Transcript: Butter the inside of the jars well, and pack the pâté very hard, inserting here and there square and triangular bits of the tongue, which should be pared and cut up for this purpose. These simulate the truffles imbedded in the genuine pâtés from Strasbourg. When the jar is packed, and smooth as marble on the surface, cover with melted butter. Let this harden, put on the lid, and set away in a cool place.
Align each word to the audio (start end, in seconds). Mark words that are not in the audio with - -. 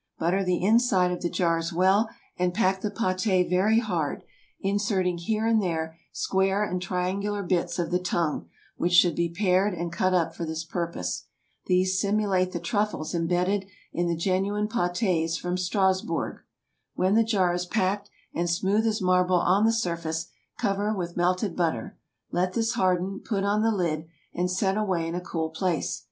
Butter 0.17 0.43
the 0.43 0.63
inside 0.63 1.11
of 1.11 1.21
the 1.21 1.29
jars 1.29 1.71
well, 1.71 2.09
and 2.35 2.55
pack 2.55 2.81
the 2.81 2.89
pâté 2.89 3.47
very 3.47 3.77
hard, 3.77 4.23
inserting 4.59 5.19
here 5.19 5.45
and 5.45 5.61
there 5.61 5.95
square 6.11 6.63
and 6.63 6.81
triangular 6.81 7.43
bits 7.43 7.77
of 7.77 7.91
the 7.91 7.99
tongue, 7.99 8.49
which 8.77 8.93
should 8.93 9.15
be 9.15 9.29
pared 9.29 9.75
and 9.75 9.93
cut 9.93 10.11
up 10.15 10.33
for 10.33 10.43
this 10.43 10.63
purpose. 10.63 11.25
These 11.67 11.99
simulate 11.99 12.51
the 12.51 12.59
truffles 12.59 13.13
imbedded 13.13 13.67
in 13.93 14.07
the 14.07 14.15
genuine 14.15 14.67
pâtés 14.67 15.39
from 15.39 15.55
Strasbourg. 15.55 16.39
When 16.95 17.13
the 17.13 17.23
jar 17.23 17.53
is 17.53 17.67
packed, 17.67 18.09
and 18.33 18.49
smooth 18.49 18.87
as 18.87 19.03
marble 19.03 19.35
on 19.39 19.65
the 19.65 19.71
surface, 19.71 20.29
cover 20.57 20.95
with 20.95 21.15
melted 21.15 21.55
butter. 21.55 21.99
Let 22.31 22.53
this 22.53 22.73
harden, 22.73 23.19
put 23.19 23.43
on 23.43 23.61
the 23.61 23.69
lid, 23.71 24.07
and 24.33 24.49
set 24.49 24.77
away 24.77 25.07
in 25.07 25.13
a 25.13 25.21
cool 25.21 25.51
place. 25.51 25.99